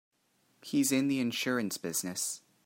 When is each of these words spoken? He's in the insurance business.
He's 0.63 0.91
in 0.91 1.09
the 1.09 1.19
insurance 1.19 1.77
business. 1.77 2.41